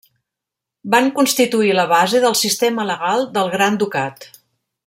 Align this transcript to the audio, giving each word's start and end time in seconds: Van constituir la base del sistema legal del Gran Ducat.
Van 0.95 1.09
constituir 1.19 1.77
la 1.81 1.85
base 1.93 2.23
del 2.25 2.39
sistema 2.41 2.89
legal 2.93 3.31
del 3.39 3.55
Gran 3.59 3.81
Ducat. 3.85 4.31